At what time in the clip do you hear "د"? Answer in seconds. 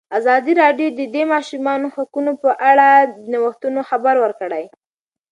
0.97-1.01, 1.15-1.15, 3.15-3.19